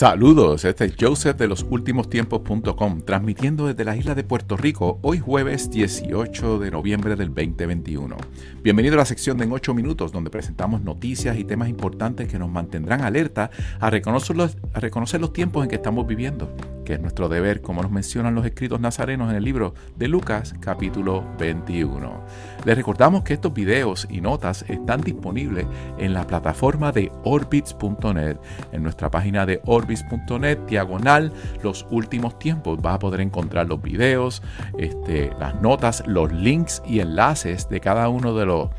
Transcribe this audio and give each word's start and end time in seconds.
Saludos, 0.00 0.64
este 0.64 0.86
es 0.86 0.94
Joseph 0.98 1.36
de 1.36 1.46
los 1.46 1.66
tiempos.com, 2.08 3.02
transmitiendo 3.02 3.66
desde 3.66 3.84
la 3.84 3.94
isla 3.94 4.14
de 4.14 4.24
Puerto 4.24 4.56
Rico, 4.56 4.98
hoy 5.02 5.18
jueves 5.18 5.70
18 5.70 6.58
de 6.58 6.70
noviembre 6.70 7.16
del 7.16 7.34
2021. 7.34 8.16
Bienvenido 8.62 8.94
a 8.94 8.96
la 8.96 9.04
sección 9.04 9.36
de 9.36 9.44
En 9.44 9.52
8 9.52 9.74
Minutos, 9.74 10.10
donde 10.10 10.30
presentamos 10.30 10.80
noticias 10.80 11.36
y 11.36 11.44
temas 11.44 11.68
importantes 11.68 12.28
que 12.28 12.38
nos 12.38 12.48
mantendrán 12.48 13.02
alerta 13.02 13.50
a 13.78 13.90
reconocer 13.90 15.20
los 15.20 15.32
tiempos 15.34 15.64
en 15.64 15.68
que 15.68 15.76
estamos 15.76 16.06
viviendo, 16.06 16.50
es 16.94 17.00
nuestro 17.00 17.28
deber, 17.28 17.60
como 17.60 17.82
nos 17.82 17.90
mencionan 17.90 18.34
los 18.34 18.46
escritos 18.46 18.80
nazarenos 18.80 19.30
en 19.30 19.36
el 19.36 19.44
libro 19.44 19.74
de 19.96 20.08
Lucas, 20.08 20.54
capítulo 20.60 21.24
21. 21.38 22.24
Les 22.64 22.76
recordamos 22.76 23.22
que 23.22 23.34
estos 23.34 23.52
videos 23.52 24.06
y 24.08 24.20
notas 24.20 24.64
están 24.68 25.00
disponibles 25.00 25.66
en 25.98 26.14
la 26.14 26.26
plataforma 26.26 26.92
de 26.92 27.10
orbits.net, 27.24 28.36
en 28.72 28.82
nuestra 28.82 29.10
página 29.10 29.46
de 29.46 29.60
orbits 29.66 29.80
orbis.net, 29.80 30.58
diagonal, 30.66 31.32
los 31.62 31.86
últimos 31.90 32.38
tiempos. 32.38 32.80
Vas 32.80 32.96
a 32.96 32.98
poder 32.98 33.20
encontrar 33.20 33.66
los 33.66 33.82
videos, 33.82 34.42
este, 34.78 35.30
las 35.38 35.60
notas, 35.60 36.02
los 36.06 36.32
links 36.32 36.82
y 36.86 37.00
enlaces 37.00 37.68
de 37.68 37.80
cada 37.80 38.08
uno 38.08 38.34
de 38.34 38.46
los, 38.46 38.70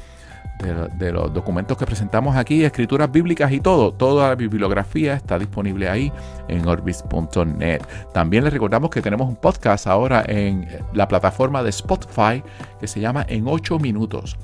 de, 0.62 1.12
los 1.12 1.34
documentos 1.34 1.78
que 1.78 1.86
presentamos 1.86 2.36
aquí, 2.36 2.64
escrituras 2.64 3.12
bíblicas 3.12 3.52
y 3.52 3.60
todo. 3.60 3.92
Toda 3.94 4.30
la 4.30 4.36
bibliografía 4.36 5.14
está 5.14 5.40
disponible 5.40 5.90
ahí 5.90 6.12
en 6.48 6.68
orbis.net. 6.68 7.82
También 8.14 8.44
les 8.44 8.54
recordamos 8.54 8.90
que 8.90 9.02
tenemos 9.02 9.28
un 9.28 9.36
podcast 9.36 9.88
ahora 9.88 10.24
en 10.28 10.68
la 10.94 11.08
plataforma 11.08 11.64
de 11.64 11.70
Spotify 11.70 12.44
que 12.80 12.88
se 12.88 13.00
llama 13.00 13.26
En 13.28 13.48
8 13.48 13.80
Minutos 13.80 14.38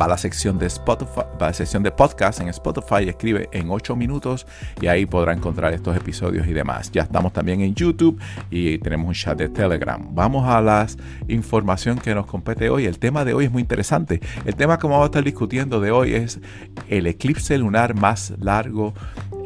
va 0.00 0.04
a 0.04 0.08
la 0.08 0.18
sección 0.18 0.58
de 0.58 0.66
Spotify, 0.66 1.22
va 1.40 1.46
a 1.46 1.48
la 1.48 1.52
sección 1.52 1.82
de 1.82 1.90
podcast 1.90 2.40
en 2.40 2.48
Spotify, 2.48 3.08
escribe 3.08 3.48
en 3.52 3.70
8 3.70 3.96
minutos 3.96 4.46
y 4.80 4.86
ahí 4.86 5.06
podrá 5.06 5.32
encontrar 5.32 5.74
estos 5.74 5.96
episodios 5.96 6.46
y 6.46 6.52
demás. 6.52 6.90
Ya 6.92 7.02
estamos 7.02 7.32
también 7.32 7.60
en 7.60 7.74
YouTube 7.74 8.20
y 8.50 8.78
tenemos 8.78 9.08
un 9.08 9.14
chat 9.14 9.36
de 9.36 9.48
Telegram. 9.48 10.00
Vamos 10.14 10.48
a 10.48 10.60
la 10.60 10.86
información 11.26 11.98
que 11.98 12.14
nos 12.14 12.26
compete 12.26 12.70
hoy. 12.70 12.86
El 12.86 12.98
tema 12.98 13.24
de 13.24 13.34
hoy 13.34 13.46
es 13.46 13.50
muy 13.50 13.62
interesante. 13.62 14.20
El 14.44 14.54
tema 14.54 14.78
que 14.78 14.86
vamos 14.86 15.02
a 15.02 15.06
estar 15.06 15.24
discutiendo 15.24 15.80
de 15.80 15.90
hoy 15.90 16.14
es 16.14 16.40
el 16.88 17.06
eclipse 17.06 17.58
lunar 17.58 17.94
más 17.94 18.34
largo 18.38 18.94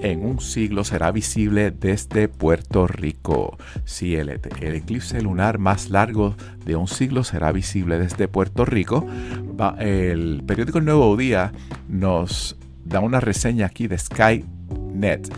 en 0.03 0.27
un 0.27 0.41
siglo 0.41 0.85
será 0.85 1.13
visible 1.13 1.71
desde 1.71 2.29
Puerto 2.29 2.87
Rico. 2.87 3.57
Si 3.85 4.17
el, 4.17 4.29
eclipse 4.29 5.23
lunar 5.23 5.59
más 5.59 5.91
largo 5.91 6.35
de 6.65 6.77
un 6.77 6.89
siglo 6.89 7.25
será 7.25 7.53
visible 7.53 7.99
desde 7.99 8.29
Puerto 8.29 8.65
Rico. 8.65 9.07
el 9.79 10.43
periódico 10.47 10.79
El 10.79 10.85
Nuevo 10.85 11.17
Día 11.17 11.53
nos 11.89 12.57
da 12.85 13.01
una 13.01 13.21
reseña 13.21 13.67
aquí 13.67 13.87
de 13.87 13.97
Skynet 13.97 15.33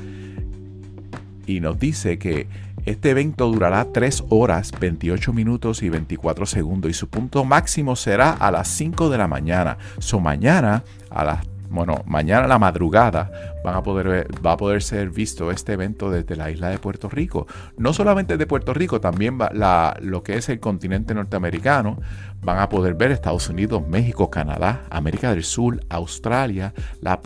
y 1.46 1.60
nos 1.60 1.78
dice 1.78 2.18
que 2.18 2.48
este 2.86 3.10
evento 3.10 3.50
durará 3.50 3.86
3 3.92 4.24
horas, 4.30 4.72
28 4.78 5.32
minutos 5.32 5.82
y 5.82 5.88
24 5.88 6.46
segundos 6.46 6.90
y 6.90 6.94
su 6.94 7.08
punto 7.08 7.44
máximo 7.44 7.96
será 7.96 8.32
a 8.32 8.50
las 8.50 8.68
5 8.68 9.10
de 9.10 9.18
la 9.18 9.28
mañana. 9.28 9.78
So 9.98 10.20
mañana 10.20 10.84
a 11.10 11.24
las 11.24 11.53
bueno, 11.74 12.02
mañana 12.06 12.44
a 12.44 12.48
la 12.48 12.58
madrugada 12.58 13.30
van 13.64 13.74
a 13.74 13.82
poder 13.82 14.28
va 14.44 14.52
a 14.52 14.56
poder 14.56 14.82
ser 14.82 15.10
visto 15.10 15.50
este 15.50 15.72
evento 15.72 16.10
desde 16.10 16.36
la 16.36 16.50
isla 16.50 16.68
de 16.68 16.78
Puerto 16.78 17.08
Rico. 17.08 17.46
No 17.76 17.92
solamente 17.92 18.36
de 18.36 18.46
Puerto 18.46 18.72
Rico, 18.74 19.00
también 19.00 19.38
va 19.40 19.96
lo 20.00 20.22
que 20.22 20.36
es 20.36 20.48
el 20.48 20.60
continente 20.60 21.14
norteamericano. 21.14 22.00
Van 22.42 22.58
a 22.58 22.68
poder 22.68 22.94
ver 22.94 23.10
Estados 23.10 23.48
Unidos, 23.48 23.86
México, 23.86 24.30
Canadá, 24.30 24.82
América 24.90 25.30
del 25.30 25.44
Sur, 25.44 25.80
Australia, 25.88 26.74
la, 27.00 27.20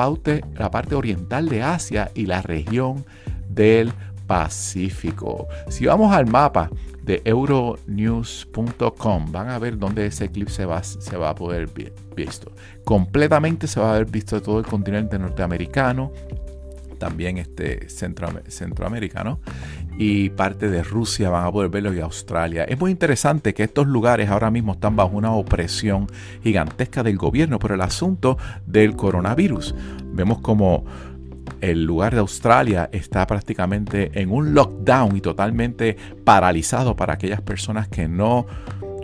la 0.54 0.70
parte 0.70 0.94
oriental 0.94 1.48
de 1.48 1.62
Asia 1.62 2.10
y 2.14 2.26
la 2.26 2.40
región 2.40 3.04
del 3.48 3.92
Pacífico. 4.28 5.48
Si 5.68 5.86
vamos 5.86 6.14
al 6.14 6.26
mapa, 6.26 6.70
de 7.02 7.20
euronews.com. 7.24 9.32
Van 9.32 9.48
a 9.48 9.58
ver 9.58 9.78
dónde 9.78 10.06
ese 10.06 10.26
eclipse 10.26 10.66
se 10.82 11.16
va 11.16 11.30
a 11.30 11.34
poder 11.34 11.66
ver 11.68 11.94
visto. 12.14 12.52
Completamente 12.84 13.66
se 13.66 13.80
va 13.80 13.94
a 13.94 13.96
ver 13.98 14.04
visto 14.04 14.42
todo 14.42 14.58
el 14.58 14.66
continente 14.66 15.18
norteamericano, 15.18 16.12
también 16.98 17.38
este 17.38 17.88
centro, 17.88 18.28
centroamericano 18.48 19.40
y 19.98 20.30
parte 20.30 20.68
de 20.68 20.82
Rusia 20.82 21.30
van 21.30 21.46
a 21.46 21.52
poder 21.52 21.70
verlo 21.70 21.94
y 21.94 22.00
Australia. 22.00 22.64
Es 22.64 22.78
muy 22.78 22.90
interesante 22.90 23.54
que 23.54 23.64
estos 23.64 23.86
lugares 23.86 24.28
ahora 24.28 24.50
mismo 24.50 24.72
están 24.72 24.94
bajo 24.94 25.16
una 25.16 25.32
opresión 25.32 26.06
gigantesca 26.42 27.02
del 27.02 27.16
gobierno 27.16 27.58
por 27.58 27.72
el 27.72 27.80
asunto 27.80 28.36
del 28.66 28.96
coronavirus. 28.96 29.74
Vemos 30.12 30.40
como 30.40 30.84
el 31.60 31.84
lugar 31.84 32.14
de 32.14 32.20
Australia 32.20 32.88
está 32.92 33.26
prácticamente 33.26 34.10
en 34.20 34.30
un 34.30 34.54
lockdown 34.54 35.16
y 35.16 35.20
totalmente 35.20 35.96
paralizado 36.24 36.96
para 36.96 37.14
aquellas 37.14 37.40
personas 37.40 37.88
que 37.88 38.08
no 38.08 38.46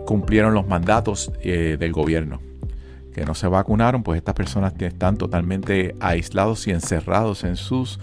cumplieron 0.07 0.55
los 0.55 0.67
mandatos 0.67 1.33
eh, 1.43 1.77
del 1.79 1.93
gobierno, 1.93 2.41
que 3.13 3.25
no 3.25 3.35
se 3.35 3.49
vacunaron, 3.49 4.03
pues 4.03 4.19
estas 4.19 4.35
personas 4.35 4.75
están 4.79 5.17
totalmente 5.17 5.95
aislados 6.01 6.67
y 6.67 6.71
encerrados 6.71 7.45
en 7.45 7.57
sus 7.57 7.99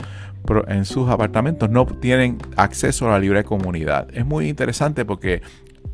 en 0.67 0.85
sus 0.85 1.07
apartamentos 1.07 1.69
no 1.69 1.85
tienen 1.85 2.39
acceso 2.55 3.07
a 3.07 3.11
la 3.11 3.19
libre 3.19 3.43
comunidad. 3.43 4.07
Es 4.11 4.25
muy 4.25 4.49
interesante 4.49 5.05
porque 5.05 5.43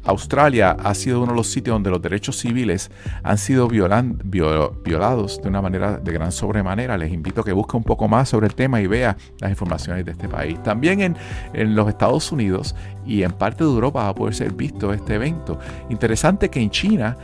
Australia 0.08 0.72
ha 0.84 0.94
sido 0.94 1.22
uno 1.22 1.34
de 1.34 1.38
los 1.38 1.48
sitios 1.48 1.76
donde 1.76 1.90
los 1.90 2.02
derechos 2.02 2.38
civiles 2.38 2.90
han 3.24 3.38
sido 3.38 3.68
violados 3.68 5.42
de 5.42 5.50
una 5.50 5.62
manera 5.62 5.98
de 5.98 6.12
gran 6.14 6.32
sobremanera. 6.32 6.98
Les 6.98 7.12
invito 7.12 7.42
a 7.42 7.44
que 7.44 7.52
busque 7.52 7.76
un 7.76 7.84
poco 7.84 8.08
más 8.08 8.30
sobre 8.30 8.48
el 8.48 8.56
tema 8.56 8.82
y 8.82 8.88
vea 8.88 9.18
las 9.40 9.50
informaciones 9.50 10.06
de 10.06 10.12
este 10.14 10.30
país. 10.30 10.62
También 10.64 11.02
en, 11.02 11.18
en 11.54 11.76
los 11.76 11.90
Estados 11.90 12.32
Unidos 12.32 12.74
y 13.06 13.24
en 13.24 13.34
parte 13.34 13.64
de 13.64 13.70
Europa 13.70 14.04
va 14.04 14.10
a 14.10 14.16
poder 14.16 14.34
ser 14.34 14.54
visto 14.54 14.94
este 14.94 15.16
evento. 15.16 15.60
Interesante 15.90 16.50
que 16.50 16.62
en 16.62 16.70
China 16.70 17.18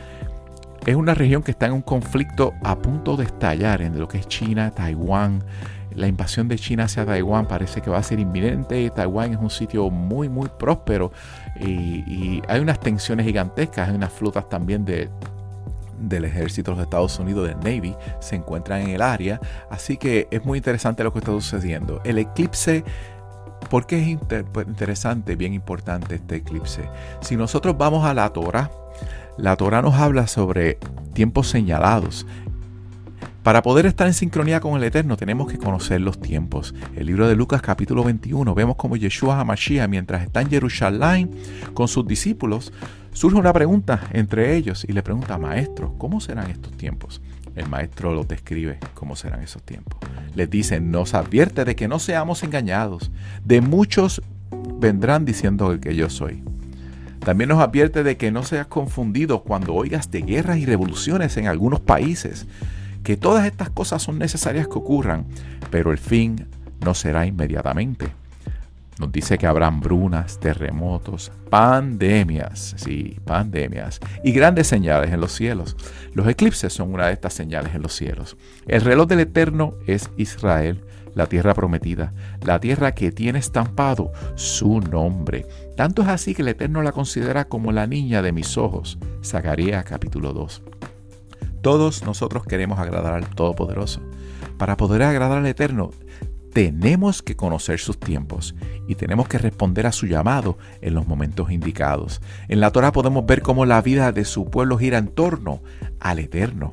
es 0.86 0.96
una 0.96 1.14
región 1.14 1.44
que 1.44 1.52
está 1.52 1.68
en 1.68 1.74
un 1.74 1.82
conflicto 1.82 2.54
a 2.64 2.78
punto 2.78 3.16
de 3.16 3.26
estallar 3.26 3.82
entre 3.82 4.00
lo 4.00 4.08
que 4.08 4.18
es 4.18 4.28
China, 4.28 4.72
Taiwán, 4.72 5.44
la 5.96 6.08
invasión 6.08 6.48
de 6.48 6.58
China 6.58 6.86
hacia 6.86 7.06
Taiwán 7.06 7.48
parece 7.48 7.82
que 7.82 7.90
va 7.90 7.98
a 8.00 8.04
ser 8.04 8.20
inminente. 8.20 8.90
Taiwán 8.90 9.34
es 9.34 9.40
un 9.40 9.50
sitio 9.50 9.90
muy, 9.90 10.30
muy 10.30 10.50
próspero 10.58 11.12
y, 11.60 12.42
hay 12.48 12.60
unas 12.60 12.80
tensiones 12.80 13.26
gigantescas, 13.26 13.90
hay 13.90 13.96
unas 13.96 14.12
flotas 14.12 14.50
también 14.50 14.86
de, 14.86 15.10
del 16.00 16.26
ejército 16.26 16.72
de 16.72 16.78
los 16.78 16.84
Estados 16.86 17.20
Unidos, 17.20 17.48
del 17.48 17.58
Navy, 17.58 17.96
se 18.20 18.36
encuentran 18.36 18.82
en 18.82 18.90
el 18.90 19.02
área. 19.02 19.40
Así 19.70 19.98
que 19.98 20.28
es 20.32 20.44
muy 20.44 20.58
interesante 20.58 21.04
lo 21.04 21.14
que 21.14 21.20
está 21.20 21.32
sucediendo. 21.32 22.02
El 22.04 22.18
eclipse 22.18 22.84
¿Por 23.70 23.88
qué 23.88 24.12
es 24.12 24.46
pues, 24.52 24.68
interesante, 24.68 25.36
bien 25.36 25.54
importante 25.54 26.16
este 26.16 26.36
eclipse? 26.36 26.88
Si 27.22 27.38
nosotros 27.38 27.78
vamos 27.78 28.06
a 28.06 28.14
la 28.14 28.30
Torah, 28.30 28.70
la 29.38 29.56
Torah 29.56 29.82
nos 29.82 29.96
habla 29.96 30.28
sobre 30.28 30.78
tiempos 31.14 31.48
señalados. 31.48 32.26
Para 33.42 33.62
poder 33.62 33.86
estar 33.86 34.08
en 34.08 34.14
sincronía 34.14 34.62
con 34.62 34.78
el 34.78 34.84
Eterno 34.84 35.18
tenemos 35.18 35.52
que 35.52 35.58
conocer 35.58 36.00
los 36.00 36.20
tiempos. 36.20 36.74
El 36.96 37.08
libro 37.08 37.28
de 37.28 37.36
Lucas 37.36 37.62
capítulo 37.62 38.04
21 38.04 38.56
vemos 38.56 38.78
como 38.78 38.96
Yeshua 38.96 39.40
HaMashiach 39.40 39.90
mientras 39.90 40.24
está 40.24 40.42
en 40.42 40.50
Jerusalén 40.50 41.32
con 41.74 41.88
sus 41.88 42.08
discípulos 42.08 42.72
surge 43.12 43.38
una 43.38 43.54
pregunta 43.54 44.08
entre 44.12 44.56
ellos 44.56 44.86
y 44.88 44.94
le 44.94 45.04
pregunta, 45.04 45.38
maestro, 45.38 45.94
¿cómo 45.98 46.20
serán 46.20 46.50
estos 46.50 46.72
tiempos? 46.78 47.22
El 47.56 47.70
maestro 47.70 48.14
los 48.14 48.28
describe 48.28 48.80
cómo 48.94 49.16
serán 49.16 49.42
esos 49.42 49.62
tiempos. 49.62 50.00
Les 50.36 50.50
dice, 50.50 50.80
nos 50.80 51.14
advierte 51.14 51.66
de 51.66 51.76
que 51.76 51.88
no 51.88 52.00
seamos 52.00 52.44
engañados. 52.44 53.12
De 53.46 53.62
muchos 53.62 54.24
vendrán 54.80 55.26
diciendo 55.26 55.72
el 55.72 55.80
que 55.80 55.96
yo 55.96 56.10
soy. 56.10 56.44
También 57.24 57.50
nos 57.50 57.62
advierte 57.62 58.04
de 58.04 58.18
que 58.18 58.32
no 58.32 58.44
seas 58.44 58.68
confundido 58.68 59.44
cuando 59.44 59.74
oigas 59.74 60.12
de 60.12 60.22
guerras 60.22 60.58
y 60.58 60.66
revoluciones 60.66 61.38
en 61.38 61.48
algunos 61.48 61.80
países 61.80 62.48
que 63.04 63.16
todas 63.16 63.46
estas 63.46 63.70
cosas 63.70 64.02
son 64.02 64.20
necesarias 64.20 64.68
que 64.68 64.78
ocurran, 64.78 65.26
pero 65.72 65.92
el 65.92 65.98
fin 65.98 66.48
no 66.84 66.94
será 66.94 67.26
inmediatamente. 67.26 68.08
Nos 69.00 69.12
dice 69.12 69.38
que 69.38 69.48
habrán 69.48 69.80
brunas, 69.80 70.40
terremotos, 70.40 71.32
pandemias, 71.50 72.76
sí, 72.78 73.20
pandemias, 73.26 74.00
y 74.24 74.32
grandes 74.32 74.68
señales 74.68 75.12
en 75.12 75.20
los 75.20 75.32
cielos. 75.32 75.76
Los 76.14 76.28
eclipses 76.28 76.74
son 76.74 76.94
una 76.94 77.08
de 77.08 77.14
estas 77.14 77.34
señales 77.34 77.74
en 77.74 77.82
los 77.82 77.94
cielos. 77.94 78.38
El 78.68 78.82
reloj 78.82 79.08
del 79.08 79.22
Eterno 79.22 79.74
es 79.88 80.12
Israel, 80.18 80.84
la 81.16 81.28
tierra 81.28 81.54
prometida, 81.54 82.12
la 82.42 82.60
tierra 82.60 82.94
que 82.94 83.12
tiene 83.12 83.40
estampado 83.40 84.12
su 84.36 84.80
nombre. 84.80 85.46
Tanto 85.76 86.02
es 86.04 86.08
así 86.08 86.34
que 86.34 86.42
el 86.42 86.50
Eterno 86.50 86.82
la 86.82 86.92
considera 86.92 87.46
como 87.46 87.72
la 87.72 87.88
niña 87.88 88.22
de 88.22 88.32
mis 88.32 88.58
ojos. 88.58 88.98
Zacarías 89.24 89.86
capítulo 89.86 90.34
2. 90.34 90.62
Todos 91.62 92.04
nosotros 92.04 92.44
queremos 92.46 92.80
agradar 92.80 93.14
al 93.14 93.28
Todopoderoso. 93.28 94.02
Para 94.58 94.78
poder 94.78 95.04
agradar 95.04 95.40
al 95.40 95.46
Eterno, 95.46 95.92
tenemos 96.54 97.24
que 97.24 97.36
conocer 97.36 97.80
sus 97.80 98.00
tiempos 98.00 98.56
y 98.88 98.96
tenemos 98.96 99.28
que 99.28 99.40
responder 99.40 99.88
a 99.88 99.92
su 99.92 100.06
llamado 100.06 100.58
en 100.82 100.94
los 100.94 101.08
momentos 101.08 101.52
indicados. 101.52 102.22
En 102.48 102.60
la 102.60 102.72
Torah 102.72 102.92
podemos 102.92 103.26
ver 103.26 103.42
cómo 103.42 103.66
la 103.66 103.82
vida 103.82 104.12
de 104.12 104.24
su 104.24 104.46
pueblo 104.46 104.78
gira 104.78 105.00
en 105.00 105.08
torno 105.08 105.62
al 106.00 106.20
Eterno. 106.20 106.72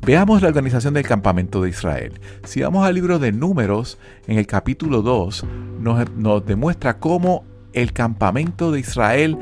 Veamos 0.00 0.42
la 0.42 0.48
organización 0.48 0.94
del 0.94 1.06
campamento 1.06 1.62
de 1.62 1.70
Israel. 1.70 2.20
Si 2.44 2.62
vamos 2.62 2.86
al 2.86 2.94
libro 2.94 3.18
de 3.18 3.32
Números, 3.32 3.98
en 4.26 4.38
el 4.38 4.46
capítulo 4.46 5.02
2, 5.02 5.44
nos, 5.80 6.10
nos 6.12 6.46
demuestra 6.46 6.98
cómo 6.98 7.44
el 7.72 7.92
campamento 7.92 8.70
de 8.70 8.80
Israel 8.80 9.36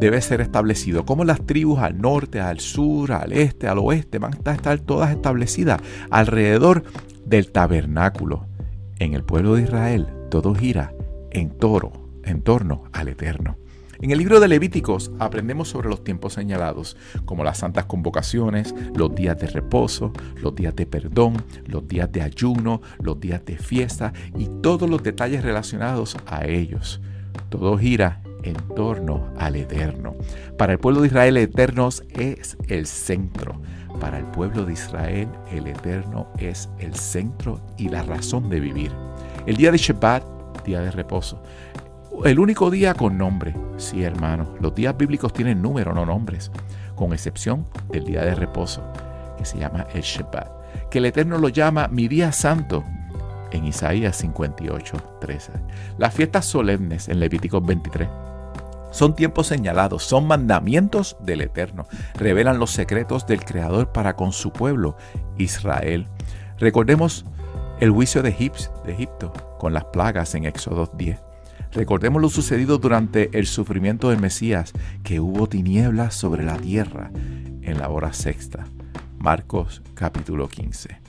debe 0.00 0.20
ser 0.20 0.40
establecido. 0.40 1.06
Como 1.06 1.24
las 1.24 1.44
tribus 1.46 1.78
al 1.78 2.00
norte, 2.00 2.40
al 2.40 2.60
sur, 2.60 3.12
al 3.12 3.32
este, 3.32 3.68
al 3.68 3.78
oeste 3.78 4.18
van 4.18 4.32
a 4.44 4.52
estar 4.52 4.78
todas 4.80 5.10
establecidas 5.10 5.80
alrededor 6.10 6.82
del 7.24 7.52
tabernáculo. 7.52 8.46
En 8.98 9.12
el 9.12 9.24
pueblo 9.24 9.54
de 9.54 9.62
Israel 9.62 10.08
todo 10.30 10.54
gira 10.54 10.94
en, 11.30 11.50
toro, 11.50 11.92
en 12.24 12.42
torno 12.42 12.84
al 12.92 13.08
Eterno. 13.08 13.58
En 14.00 14.10
el 14.10 14.18
libro 14.18 14.40
de 14.40 14.48
Levíticos 14.48 15.10
aprendemos 15.18 15.68
sobre 15.68 15.88
los 15.88 16.04
tiempos 16.04 16.34
señalados, 16.34 16.96
como 17.24 17.44
las 17.44 17.58
santas 17.58 17.86
convocaciones, 17.86 18.74
los 18.94 19.14
días 19.14 19.38
de 19.38 19.46
reposo, 19.46 20.12
los 20.36 20.54
días 20.54 20.76
de 20.76 20.86
perdón, 20.86 21.42
los 21.66 21.86
días 21.88 22.10
de 22.12 22.22
ayuno, 22.22 22.82
los 23.00 23.18
días 23.20 23.44
de 23.44 23.56
fiesta 23.56 24.12
y 24.36 24.48
todos 24.62 24.88
los 24.88 25.02
detalles 25.02 25.42
relacionados 25.42 26.16
a 26.26 26.46
ellos. 26.46 27.00
Todo 27.48 27.78
gira 27.78 28.22
en 28.46 28.56
torno 28.74 29.28
al 29.38 29.56
Eterno. 29.56 30.14
Para 30.56 30.72
el 30.72 30.78
pueblo 30.78 31.00
de 31.00 31.08
Israel, 31.08 31.36
el 31.36 31.44
Eterno 31.44 31.88
es 32.10 32.56
el 32.68 32.86
centro. 32.86 33.60
Para 34.00 34.18
el 34.18 34.26
pueblo 34.26 34.64
de 34.64 34.74
Israel, 34.74 35.28
el 35.50 35.66
Eterno 35.66 36.28
es 36.38 36.68
el 36.78 36.94
centro 36.94 37.60
y 37.76 37.88
la 37.88 38.02
razón 38.02 38.48
de 38.48 38.60
vivir. 38.60 38.92
El 39.46 39.56
día 39.56 39.72
de 39.72 39.78
Shabbat, 39.78 40.22
día 40.64 40.80
de 40.80 40.90
reposo, 40.90 41.42
el 42.24 42.38
único 42.38 42.70
día 42.70 42.94
con 42.94 43.18
nombre. 43.18 43.54
Sí, 43.78 44.02
hermano, 44.02 44.54
los 44.60 44.74
días 44.74 44.96
bíblicos 44.96 45.32
tienen 45.32 45.60
número, 45.60 45.92
no 45.92 46.06
nombres, 46.06 46.50
con 46.94 47.12
excepción 47.12 47.66
del 47.90 48.04
día 48.04 48.22
de 48.24 48.34
reposo, 48.34 48.82
que 49.36 49.44
se 49.44 49.58
llama 49.58 49.86
el 49.92 50.02
Shabbat, 50.02 50.88
que 50.90 50.98
el 50.98 51.06
Eterno 51.06 51.38
lo 51.38 51.48
llama 51.48 51.88
mi 51.88 52.06
día 52.08 52.32
santo 52.32 52.84
en 53.50 53.64
Isaías 53.64 54.16
58, 54.16 55.18
13. 55.20 55.52
Las 55.98 56.14
fiestas 56.14 56.44
solemnes 56.44 57.08
en 57.08 57.20
Levíticos 57.20 57.64
23 57.64 58.08
son 58.96 59.14
tiempos 59.14 59.46
señalados, 59.46 60.04
son 60.04 60.26
mandamientos 60.26 61.18
del 61.20 61.42
Eterno. 61.42 61.86
Revelan 62.14 62.58
los 62.58 62.70
secretos 62.70 63.26
del 63.26 63.44
Creador 63.44 63.92
para 63.92 64.16
con 64.16 64.32
su 64.32 64.54
pueblo, 64.54 64.96
Israel. 65.36 66.06
Recordemos 66.58 67.26
el 67.78 67.90
juicio 67.90 68.22
de, 68.22 68.30
Egipto 68.30 69.34
con 69.58 69.74
las 69.74 69.84
plagas 69.84 70.34
en 70.34 70.46
Éxodo 70.46 70.90
10. 70.96 71.18
Recordemos 71.72 72.22
lo 72.22 72.30
sucedido 72.30 72.78
durante 72.78 73.38
el 73.38 73.46
sufrimiento 73.46 74.08
del 74.08 74.18
Mesías, 74.18 74.72
que 75.04 75.20
hubo 75.20 75.46
tinieblas 75.46 76.14
sobre 76.14 76.42
la 76.42 76.56
tierra 76.56 77.10
en 77.60 77.78
la 77.78 77.90
hora 77.90 78.14
sexta. 78.14 78.64
Marcos 79.18 79.82
capítulo 79.92 80.48
15. 80.48 81.00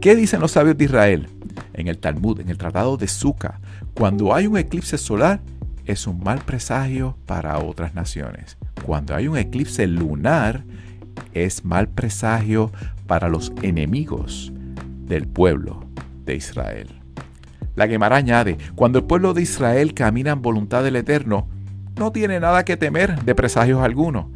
¿Qué 0.00 0.14
dicen 0.14 0.40
los 0.40 0.52
sabios 0.52 0.78
de 0.78 0.84
Israel? 0.84 1.28
En 1.72 1.88
el 1.88 1.98
Talmud, 1.98 2.38
en 2.38 2.50
el 2.50 2.58
Tratado 2.58 2.96
de 2.96 3.08
Suca, 3.08 3.60
cuando 3.94 4.32
hay 4.32 4.46
un 4.46 4.56
eclipse 4.56 4.96
solar, 4.96 5.40
es 5.88 6.06
un 6.06 6.22
mal 6.22 6.40
presagio 6.40 7.16
para 7.24 7.58
otras 7.58 7.94
naciones. 7.94 8.58
Cuando 8.84 9.16
hay 9.16 9.26
un 9.26 9.38
eclipse 9.38 9.86
lunar, 9.86 10.64
es 11.32 11.64
mal 11.64 11.88
presagio 11.88 12.70
para 13.06 13.30
los 13.30 13.52
enemigos 13.62 14.52
del 15.06 15.26
pueblo 15.26 15.88
de 16.26 16.36
Israel. 16.36 16.88
La 17.74 17.88
Gemara 17.88 18.16
añade, 18.16 18.58
cuando 18.74 18.98
el 18.98 19.06
pueblo 19.06 19.32
de 19.32 19.40
Israel 19.40 19.94
camina 19.94 20.32
en 20.32 20.42
voluntad 20.42 20.84
del 20.84 20.96
Eterno, 20.96 21.48
no 21.96 22.12
tiene 22.12 22.38
nada 22.38 22.66
que 22.66 22.76
temer 22.76 23.24
de 23.24 23.34
presagios 23.34 23.80
alguno, 23.80 24.30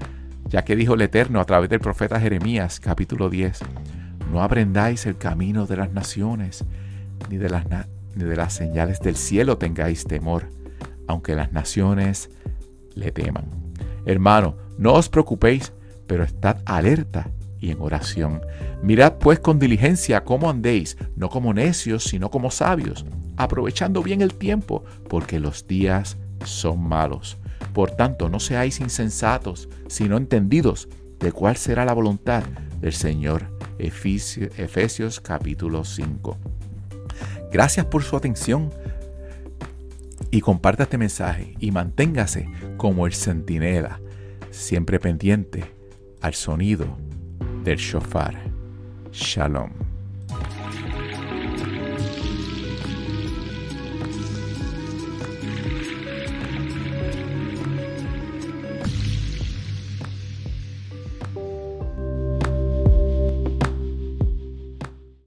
ya 0.48 0.64
que 0.64 0.75
dijo 0.75 0.94
el 0.94 1.02
Eterno 1.02 1.38
a 1.38 1.44
través 1.44 1.69
del 1.69 1.81
profeta 1.81 2.19
Jeremías 2.19 2.81
capítulo 2.81 3.28
10, 3.28 3.60
no 4.32 4.43
aprendáis 4.43 5.05
el 5.05 5.19
camino 5.19 5.66
de 5.66 5.76
las 5.76 5.93
naciones, 5.93 6.64
ni 7.28 7.37
de 7.37 7.50
las, 7.50 7.66
ni 8.14 8.25
de 8.25 8.37
las 8.37 8.55
señales 8.55 9.00
del 9.00 9.16
cielo 9.16 9.58
tengáis 9.58 10.05
temor 10.05 10.61
aunque 11.12 11.36
las 11.36 11.52
naciones 11.52 12.30
le 12.94 13.12
teman. 13.12 13.44
Hermano, 14.06 14.56
no 14.78 14.94
os 14.94 15.08
preocupéis, 15.08 15.72
pero 16.06 16.24
estad 16.24 16.58
alerta 16.64 17.30
y 17.60 17.70
en 17.70 17.80
oración. 17.80 18.40
Mirad 18.82 19.18
pues 19.18 19.38
con 19.38 19.58
diligencia 19.58 20.24
cómo 20.24 20.50
andéis, 20.50 20.96
no 21.14 21.28
como 21.28 21.54
necios, 21.54 22.04
sino 22.04 22.30
como 22.30 22.50
sabios, 22.50 23.04
aprovechando 23.36 24.02
bien 24.02 24.22
el 24.22 24.34
tiempo, 24.34 24.84
porque 25.08 25.38
los 25.38 25.66
días 25.66 26.16
son 26.44 26.82
malos. 26.82 27.38
Por 27.72 27.90
tanto, 27.92 28.28
no 28.28 28.40
seáis 28.40 28.80
insensatos, 28.80 29.68
sino 29.88 30.16
entendidos 30.16 30.88
de 31.20 31.30
cuál 31.30 31.56
será 31.56 31.84
la 31.84 31.92
voluntad 31.92 32.42
del 32.80 32.92
Señor. 32.92 33.56
Efesios, 33.78 35.20
capítulo 35.20 35.84
5. 35.84 36.38
Gracias 37.52 37.84
por 37.86 38.02
su 38.02 38.16
atención 38.16 38.70
y 40.32 40.40
comparta 40.40 40.84
este 40.84 40.99
mensaje 40.99 41.55
y 41.61 41.70
manténgase 41.70 42.49
como 42.79 43.06
el 43.06 43.12
centinela, 43.12 44.00
siempre 44.50 44.99
pendiente 44.99 45.62
al 46.23 46.34
sonido 46.34 46.96
del 47.62 47.76
shofar. 47.76 48.34
Shalom. 49.12 49.81